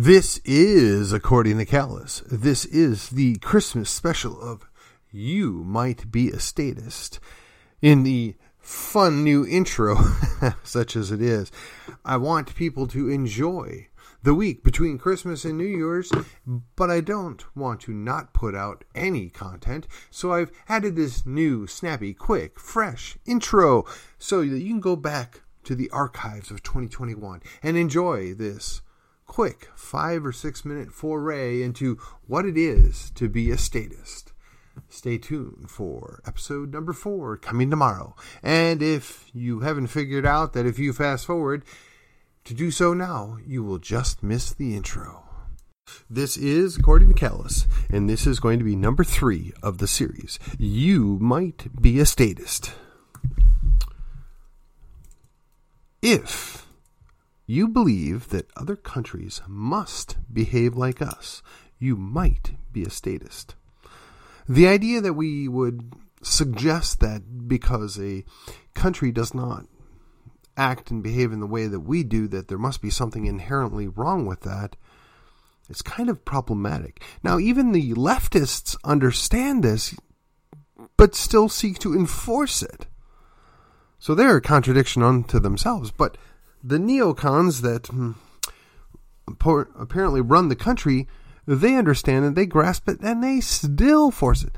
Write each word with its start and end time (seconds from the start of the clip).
This 0.00 0.40
is, 0.44 1.12
according 1.12 1.58
to 1.58 1.64
Callus, 1.64 2.22
this 2.30 2.64
is 2.66 3.08
the 3.10 3.34
Christmas 3.38 3.90
special 3.90 4.40
of 4.40 4.70
You 5.10 5.64
Might 5.64 6.12
Be 6.12 6.30
a 6.30 6.38
Statist. 6.38 7.18
In 7.82 8.04
the 8.04 8.36
fun 8.60 9.24
new 9.24 9.44
intro, 9.44 9.96
such 10.62 10.94
as 10.94 11.10
it 11.10 11.20
is, 11.20 11.50
I 12.04 12.16
want 12.16 12.54
people 12.54 12.86
to 12.86 13.08
enjoy 13.08 13.88
the 14.22 14.36
week 14.36 14.62
between 14.62 14.98
Christmas 14.98 15.44
and 15.44 15.58
New 15.58 15.64
Year's, 15.64 16.12
but 16.76 16.90
I 16.90 17.00
don't 17.00 17.44
want 17.56 17.80
to 17.80 17.92
not 17.92 18.32
put 18.32 18.54
out 18.54 18.84
any 18.94 19.30
content, 19.30 19.88
so 20.12 20.32
I've 20.32 20.52
added 20.68 20.94
this 20.94 21.26
new, 21.26 21.66
snappy, 21.66 22.14
quick, 22.14 22.60
fresh 22.60 23.18
intro 23.26 23.84
so 24.16 24.42
that 24.42 24.60
you 24.60 24.68
can 24.68 24.80
go 24.80 24.94
back 24.94 25.40
to 25.64 25.74
the 25.74 25.90
archives 25.90 26.52
of 26.52 26.62
2021 26.62 27.42
and 27.64 27.76
enjoy 27.76 28.32
this 28.32 28.80
quick 29.28 29.68
five 29.76 30.26
or 30.26 30.32
six 30.32 30.64
minute 30.64 30.92
foray 30.92 31.62
into 31.62 31.96
what 32.26 32.44
it 32.44 32.58
is 32.58 33.12
to 33.12 33.28
be 33.28 33.52
a 33.52 33.58
statist. 33.58 34.32
Stay 34.88 35.18
tuned 35.18 35.70
for 35.70 36.20
episode 36.26 36.72
number 36.72 36.92
four 36.92 37.36
coming 37.36 37.70
tomorrow. 37.70 38.16
And 38.42 38.82
if 38.82 39.30
you 39.32 39.60
haven't 39.60 39.88
figured 39.88 40.26
out 40.26 40.52
that 40.54 40.66
if 40.66 40.78
you 40.78 40.92
fast 40.92 41.26
forward 41.26 41.64
to 42.44 42.54
do 42.54 42.70
so 42.70 42.94
now, 42.94 43.38
you 43.46 43.62
will 43.62 43.78
just 43.78 44.22
miss 44.22 44.52
the 44.52 44.74
intro. 44.74 45.24
This 46.08 46.36
is 46.36 46.76
according 46.76 47.08
to 47.08 47.14
Callus, 47.14 47.66
and 47.90 48.08
this 48.08 48.26
is 48.26 48.40
going 48.40 48.58
to 48.58 48.64
be 48.64 48.76
number 48.76 49.04
three 49.04 49.52
of 49.62 49.78
the 49.78 49.86
series. 49.86 50.38
You 50.58 51.18
might 51.20 51.80
be 51.80 51.98
a 51.98 52.06
statist. 52.06 52.72
If 56.02 56.67
you 57.48 57.66
believe 57.66 58.28
that 58.28 58.50
other 58.56 58.76
countries 58.76 59.40
must 59.48 60.18
behave 60.30 60.76
like 60.76 61.00
us, 61.00 61.42
you 61.78 61.96
might 61.96 62.52
be 62.70 62.82
a 62.82 62.90
statist. 62.90 63.54
The 64.46 64.68
idea 64.68 65.00
that 65.00 65.14
we 65.14 65.48
would 65.48 65.94
suggest 66.22 67.00
that 67.00 67.48
because 67.48 67.98
a 67.98 68.22
country 68.74 69.10
does 69.10 69.32
not 69.32 69.64
act 70.58 70.90
and 70.90 71.02
behave 71.02 71.32
in 71.32 71.40
the 71.40 71.46
way 71.46 71.66
that 71.66 71.80
we 71.80 72.04
do, 72.04 72.28
that 72.28 72.48
there 72.48 72.58
must 72.58 72.82
be 72.82 72.90
something 72.90 73.24
inherently 73.24 73.88
wrong 73.88 74.26
with 74.26 74.42
that, 74.42 74.76
it's 75.70 75.80
kind 75.80 76.10
of 76.10 76.26
problematic. 76.26 77.02
Now, 77.22 77.38
even 77.38 77.72
the 77.72 77.94
leftists 77.94 78.76
understand 78.84 79.62
this, 79.62 79.94
but 80.98 81.14
still 81.14 81.48
seek 81.48 81.78
to 81.78 81.94
enforce 81.94 82.62
it. 82.62 82.86
So 83.98 84.14
they're 84.14 84.36
a 84.36 84.42
contradiction 84.42 85.02
unto 85.02 85.38
themselves. 85.38 85.90
But 85.90 86.18
the 86.62 86.78
neocons 86.78 87.62
that 87.62 87.86
hmm, 87.86 88.12
apparently 89.26 90.20
run 90.20 90.48
the 90.48 90.56
country, 90.56 91.08
they 91.46 91.74
understand 91.74 92.24
it, 92.24 92.34
they 92.34 92.46
grasp 92.46 92.88
it, 92.88 93.00
and 93.00 93.22
they 93.22 93.40
still 93.40 94.10
force 94.10 94.42
it. 94.42 94.56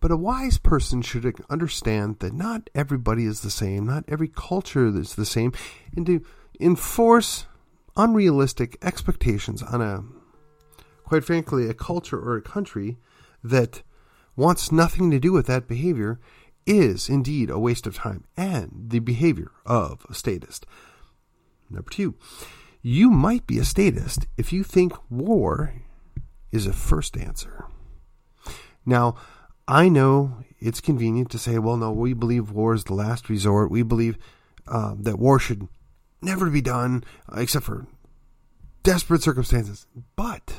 But 0.00 0.10
a 0.10 0.16
wise 0.16 0.58
person 0.58 1.00
should 1.00 1.32
understand 1.48 2.18
that 2.18 2.34
not 2.34 2.68
everybody 2.74 3.24
is 3.24 3.40
the 3.40 3.50
same, 3.50 3.86
not 3.86 4.04
every 4.08 4.28
culture 4.28 4.86
is 4.86 5.14
the 5.14 5.24
same, 5.24 5.52
and 5.96 6.04
to 6.06 6.24
enforce 6.60 7.46
unrealistic 7.96 8.78
expectations 8.82 9.62
on 9.62 9.80
a, 9.80 10.04
quite 11.04 11.24
frankly, 11.24 11.68
a 11.68 11.74
culture 11.74 12.18
or 12.18 12.36
a 12.36 12.42
country 12.42 12.96
that 13.44 13.82
wants 14.34 14.72
nothing 14.72 15.10
to 15.10 15.20
do 15.20 15.32
with 15.32 15.46
that 15.46 15.68
behavior 15.68 16.18
is 16.66 17.08
indeed 17.08 17.50
a 17.50 17.58
waste 17.58 17.86
of 17.86 17.96
time 17.96 18.24
and 18.36 18.86
the 18.88 18.98
behavior 18.98 19.50
of 19.66 20.06
a 20.08 20.14
statist. 20.14 20.66
Number 21.70 21.90
two, 21.90 22.14
you 22.82 23.10
might 23.10 23.46
be 23.46 23.58
a 23.58 23.64
statist 23.64 24.26
if 24.36 24.52
you 24.52 24.62
think 24.62 24.92
war 25.10 25.74
is 26.50 26.66
a 26.66 26.72
first 26.72 27.16
answer. 27.16 27.66
Now, 28.84 29.14
I 29.66 29.88
know 29.88 30.44
it's 30.58 30.80
convenient 30.80 31.30
to 31.30 31.38
say, 31.38 31.58
well, 31.58 31.76
no, 31.76 31.92
we 31.92 32.12
believe 32.12 32.50
war 32.50 32.74
is 32.74 32.84
the 32.84 32.94
last 32.94 33.28
resort. 33.28 33.70
We 33.70 33.82
believe 33.82 34.18
uh, 34.66 34.94
that 34.98 35.18
war 35.18 35.38
should 35.38 35.68
never 36.20 36.50
be 36.50 36.60
done 36.60 37.04
except 37.34 37.64
for 37.64 37.86
desperate 38.82 39.22
circumstances. 39.22 39.86
But 40.16 40.51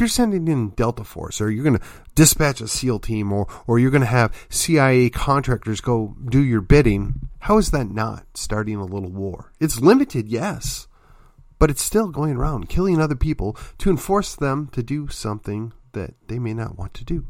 if 0.00 0.02
you're 0.02 0.08
sending 0.08 0.48
in 0.48 0.70
Delta 0.70 1.04
Force 1.04 1.42
or 1.42 1.50
you're 1.50 1.62
going 1.62 1.78
to 1.78 1.84
dispatch 2.14 2.62
a 2.62 2.68
SEAL 2.68 3.00
team 3.00 3.30
or, 3.30 3.46
or 3.66 3.78
you're 3.78 3.90
going 3.90 4.00
to 4.00 4.06
have 4.06 4.34
CIA 4.48 5.10
contractors 5.10 5.82
go 5.82 6.16
do 6.26 6.42
your 6.42 6.62
bidding, 6.62 7.28
how 7.40 7.58
is 7.58 7.70
that 7.72 7.90
not 7.90 8.24
starting 8.32 8.76
a 8.76 8.86
little 8.86 9.10
war? 9.10 9.52
It's 9.60 9.78
limited, 9.78 10.26
yes, 10.26 10.88
but 11.58 11.68
it's 11.68 11.82
still 11.82 12.08
going 12.08 12.38
around 12.38 12.70
killing 12.70 12.98
other 12.98 13.14
people 13.14 13.58
to 13.76 13.90
enforce 13.90 14.34
them 14.34 14.68
to 14.68 14.82
do 14.82 15.08
something 15.08 15.74
that 15.92 16.14
they 16.28 16.38
may 16.38 16.54
not 16.54 16.78
want 16.78 16.94
to 16.94 17.04
do. 17.04 17.26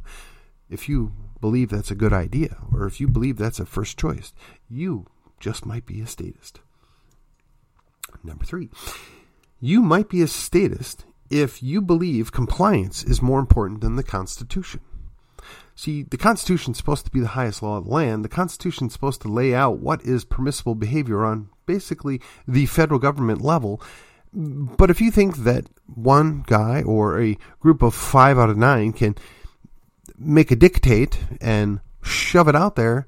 If 0.69 0.89
you 0.89 1.13
believe 1.41 1.71
that's 1.71 1.91
a 1.91 1.97
good 1.97 2.13
idea 2.13 2.57
or 2.73 2.87
if 2.87 3.01
you 3.01 3.09
believe 3.09 3.37
that's 3.37 3.59
a 3.59 3.67
first 3.67 3.99
choice, 3.99 4.33
you 4.69 5.09
just 5.41 5.67
might 5.67 5.87
be 5.87 6.01
a 6.01 6.07
statist. 6.07 6.61
Number 8.23 8.45
three, 8.45 8.69
you 9.59 9.83
might 9.83 10.09
be 10.09 10.23
a 10.23 10.29
statist 10.29 11.05
if 11.31 11.63
you 11.63 11.81
believe 11.81 12.33
compliance 12.33 13.05
is 13.05 13.23
more 13.23 13.39
important 13.39 13.81
than 13.81 13.97
the 13.97 14.03
Constitution. 14.03 14.81
See, 15.75 16.03
the 16.03 16.19
Constitution 16.19 16.73
is 16.73 16.77
supposed 16.77 17.07
to 17.07 17.11
be 17.11 17.21
the 17.21 17.29
highest 17.29 17.63
law 17.63 17.79
of 17.79 17.85
the 17.85 17.91
land. 17.91 18.25
The 18.25 18.29
Constitution 18.29 18.89
is 18.89 18.93
supposed 18.93 19.23
to 19.23 19.29
lay 19.29 19.55
out 19.55 19.79
what 19.79 20.03
is 20.03 20.25
permissible 20.25 20.75
behavior 20.75 21.25
on 21.25 21.49
basically 21.65 22.21
the 22.47 22.67
federal 22.67 22.99
government 22.99 23.41
level. 23.41 23.81
But 24.33 24.91
if 24.91 25.01
you 25.01 25.11
think 25.11 25.39
that 25.39 25.67
one 25.87 26.45
guy 26.47 26.83
or 26.83 27.21
a 27.21 27.39
group 27.61 27.81
of 27.83 27.95
five 27.95 28.39
out 28.39 28.51
of 28.51 28.59
nine 28.59 28.93
can 28.93 29.15
make 30.19 30.51
a 30.51 30.57
dictate 30.57 31.19
and 31.41 31.81
shove 32.03 32.49
it 32.49 32.55
out 32.55 32.77
there 32.77 33.07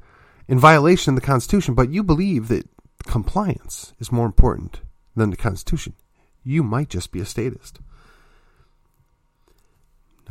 in 0.49 0.59
violation 0.59 1.15
of 1.15 1.21
the 1.21 1.27
Constitution, 1.27 1.75
but 1.75 1.91
you 1.91 2.03
believe 2.03 2.49
that 2.49 2.69
compliance 3.07 3.93
is 3.99 4.11
more 4.11 4.27
important 4.27 4.81
than 5.15 5.31
the 5.31 5.37
Constitution, 5.37 5.95
you 6.43 6.63
might 6.63 6.89
just 6.89 7.13
be 7.13 7.21
a 7.21 7.27
statist. 7.27 7.81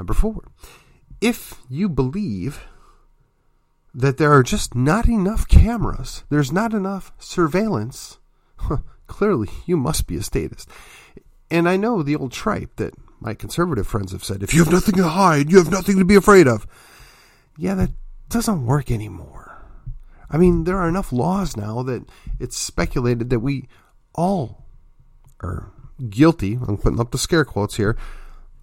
Number 0.02 0.16
four, 0.16 0.42
if 1.22 1.62
you 1.70 1.88
believe 1.88 2.66
that 3.94 4.18
there 4.18 4.34
are 4.34 4.42
just 4.42 4.74
not 4.74 5.08
enough 5.08 5.48
cameras, 5.48 6.24
there's 6.30 6.52
not 6.52 6.74
enough 6.74 7.12
surveillance, 7.20 8.18
clearly 9.06 9.50
you 9.68 9.78
must 9.78 10.08
be 10.08 10.16
a 10.16 10.24
statist. 10.24 10.68
And 11.52 11.70
I 11.70 11.78
know 11.78 12.02
the 12.02 12.16
old 12.16 12.32
tripe 12.32 12.78
that 12.78 12.96
my 13.20 13.36
conservative 13.36 13.86
friends 13.86 14.12
have 14.12 14.24
said 14.24 14.42
if 14.42 14.56
you 14.56 14.64
have 14.64 14.74
nothing 14.74 14.96
to 14.96 15.08
hide, 15.08 15.52
you 15.52 15.60
have 15.60 15.70
nothing 15.70 16.00
to 16.00 16.06
be 16.06 16.16
afraid 16.16 16.48
of. 16.48 16.66
Yeah, 17.56 17.76
that 17.76 17.92
doesn't 18.28 18.66
work 18.66 18.90
anymore. 18.90 19.64
I 20.32 20.38
mean, 20.38 20.64
there 20.64 20.80
are 20.80 20.90
enough 20.90 21.14
laws 21.14 21.56
now 21.56 21.84
that 21.84 22.10
it's 22.40 22.58
speculated 22.58 23.30
that 23.30 23.42
we 23.42 23.68
all 24.16 24.66
are 25.42 25.72
guilty, 26.10 26.58
I'm 26.68 26.78
putting 26.78 27.00
up 27.00 27.12
the 27.12 27.20
scare 27.20 27.46
quotes 27.46 27.76
here, 27.76 27.96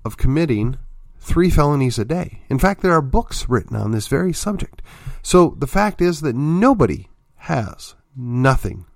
of 0.04 0.16
committing 0.16 0.78
three 1.18 1.50
felonies 1.50 1.98
a 1.98 2.04
day. 2.04 2.42
In 2.48 2.58
fact, 2.58 2.82
there 2.82 2.92
are 2.92 3.02
books 3.02 3.48
written 3.48 3.76
on 3.76 3.92
this 3.92 4.08
very 4.08 4.32
subject. 4.32 4.82
So 5.22 5.54
the 5.58 5.66
fact 5.66 6.00
is 6.00 6.20
that 6.20 6.36
nobody 6.36 7.08
has 7.36 7.94
nothing 8.16 8.86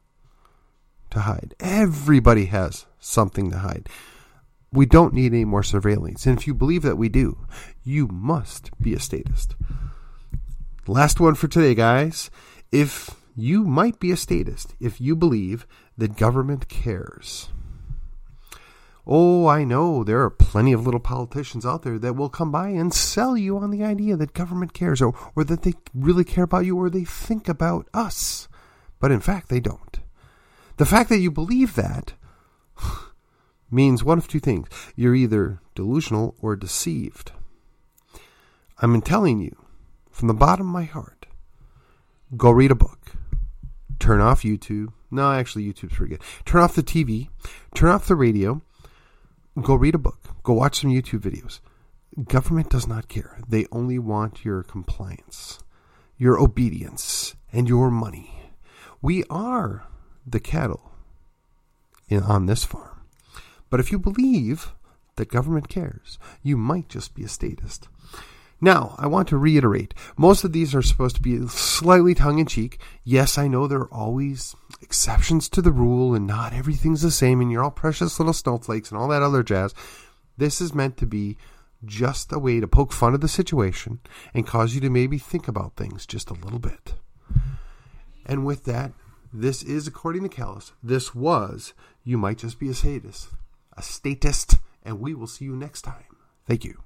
to 1.11 1.21
hide. 1.21 1.55
Everybody 1.61 2.47
has 2.47 2.87
something 2.99 3.51
to 3.51 3.59
hide. 3.59 3.89
We 4.73 4.87
don't 4.87 5.13
need 5.13 5.33
any 5.33 5.45
more 5.45 5.63
surveillance. 5.63 6.25
And 6.27 6.39
if 6.39 6.47
you 6.47 6.55
believe 6.55 6.83
that 6.83 6.97
we 6.97 7.09
do, 7.09 7.39
you 7.85 8.09
must 8.09 8.71
be 8.81 8.95
a 8.95 9.01
statist. 9.01 9.55
Last 10.87 11.21
one 11.21 11.35
for 11.35 11.49
today, 11.49 11.75
guys. 11.75 12.31
If 12.71 13.11
you 13.35 13.65
might 13.65 13.99
be 13.99 14.11
a 14.11 14.17
statist 14.17 14.75
if 14.79 15.01
you 15.01 15.17
believe 15.17 15.67
that 15.97 16.17
government 16.17 16.69
cares. 16.69 17.49
Oh, 19.05 19.49
I 19.49 19.65
know 19.65 20.05
there 20.05 20.23
are 20.23 20.31
plenty 20.31 20.73
of 20.73 20.85
little 20.85 21.01
politicians 21.01 21.67
out 21.67 21.83
there 21.83 21.99
that 21.99 22.15
will 22.15 22.29
come 22.29 22.53
by 22.53 22.69
and 22.69 22.95
sell 22.95 23.37
you 23.37 23.59
on 23.59 23.71
the 23.71 23.83
idea 23.83 24.17
that 24.17 24.33
government 24.33 24.75
cares 24.75 25.03
or, 25.03 25.13
or 25.35 25.43
that 25.45 25.63
they 25.63 25.75
really 25.93 26.25
care 26.25 26.45
about 26.45 26.67
you 26.67 26.79
or 26.79 26.89
they 26.89 27.05
think 27.05 27.49
about 27.49 27.89
us. 27.93 28.49
But 29.01 29.11
in 29.11 29.21
fact, 29.21 29.49
they 29.49 29.59
don't. 29.59 29.99
The 30.77 30.87
fact 30.87 31.09
that 31.09 31.19
you 31.19 31.33
believe 31.33 31.75
that 31.75 32.13
means 33.71 34.05
one 34.05 34.19
of 34.19 34.29
two 34.29 34.41
things. 34.41 34.69
You're 34.95 35.17
either 35.17 35.61
delusional 35.75 36.37
or 36.41 36.55
deceived. 36.55 37.33
I'm 38.79 39.01
telling 39.03 39.41
you, 39.41 39.57
from 40.13 40.29
the 40.29 40.35
bottom 40.35 40.69
of 40.69 40.73
my 40.73 40.85
heart, 40.85 41.27
go 42.37 42.51
read 42.53 42.71
a 42.71 42.77
book. 42.77 43.13
Turn 43.99 44.21
off 44.21 44.43
YouTube. 44.43 44.93
No, 45.11 45.33
actually, 45.33 45.65
YouTube's 45.65 45.95
pretty 45.95 46.17
good. 46.17 46.23
Turn 46.45 46.63
off 46.63 46.75
the 46.75 46.83
TV. 46.83 47.29
Turn 47.75 47.91
off 47.91 48.07
the 48.07 48.17
radio 48.17 48.63
Go 49.61 49.75
read 49.75 49.95
a 49.95 49.99
book. 49.99 50.19
Go 50.43 50.55
watch 50.55 50.81
some 50.81 50.91
YouTube 50.91 51.21
videos. 51.21 51.61
Government 52.25 52.71
does 52.71 52.87
not 52.87 53.09
care. 53.09 53.39
They 53.47 53.67
only 53.71 53.99
want 53.99 54.47
your 54.47 54.63
compliance, 54.63 55.59
your 56.17 56.41
obedience, 56.41 57.37
and 57.53 57.69
your 57.69 57.91
money. 57.91 58.51
We 59.03 59.25
are 59.29 59.87
the 60.27 60.41
cattle 60.41 60.93
in, 62.09 62.23
on 62.23 62.47
this 62.47 62.65
farm. 62.65 63.03
But 63.69 63.81
if 63.81 63.93
you 63.93 63.99
believe 63.99 64.73
that 65.17 65.29
government 65.29 65.69
cares, 65.69 66.19
you 66.43 66.57
might 66.57 66.89
just 66.89 67.15
be 67.15 67.25
a 67.25 67.29
statist. 67.29 67.89
Now, 68.65 68.95
I 68.97 69.09
want 69.09 69.27
to 69.29 69.37
reiterate 69.37 69.93
most 70.17 70.45
of 70.45 70.53
these 70.53 70.73
are 70.73 70.83
supposed 70.83 71.17
to 71.17 71.23
be 71.23 71.49
slightly 71.49 72.15
tongue 72.15 72.39
in 72.39 72.47
cheek. 72.47 72.81
Yes, 73.03 73.37
I 73.37 73.49
know 73.49 73.67
there 73.67 73.81
are 73.81 73.93
always 73.93 74.55
exceptions 74.81 75.49
to 75.49 75.61
the 75.61 75.73
rule 75.73 76.15
and 76.15 76.29
not 76.29 76.53
everything's 76.53 77.03
the 77.03 77.11
same 77.11 77.41
and 77.41 77.51
you're 77.51 77.65
all 77.65 77.73
precious 77.73 78.21
little 78.21 78.33
snowflakes 78.33 78.91
and 78.91 78.99
all 78.99 79.09
that 79.09 79.21
other 79.21 79.43
jazz. 79.43 79.75
This 80.37 80.61
is 80.61 80.77
meant 80.77 80.97
to 80.99 81.07
be 81.07 81.37
just 81.85 82.33
a 82.33 82.39
way 82.39 82.61
to 82.61 82.69
poke 82.69 82.93
fun 82.93 83.15
at 83.15 83.21
the 83.21 83.27
situation 83.27 83.99
and 84.33 84.47
cause 84.47 84.77
you 84.77 84.81
to 84.83 84.91
maybe 84.91 85.19
think 85.19 85.49
about 85.49 85.75
things 85.75 86.07
just 86.07 86.31
a 86.31 86.35
little 86.35 86.61
bit. 86.61 86.95
And 88.25 88.47
with 88.47 88.63
that, 88.67 88.93
this 89.33 89.65
is, 89.65 89.89
according 89.89 90.23
to 90.23 90.29
Callus, 90.29 90.73
this 90.85 91.17
was, 91.17 91.75
you 92.05 92.17
might 92.17 92.39
just 92.39 92.61
be 92.61 92.69
a 92.69 92.75
statist, 92.75 93.29
a 93.77 93.83
statist, 93.83 94.59
and 94.85 95.01
we 95.01 95.15
will 95.15 95.27
see 95.27 95.47
you 95.47 95.57
next 95.57 95.83
time. 95.83 96.05
Thank 96.47 96.65
you. 96.65 96.83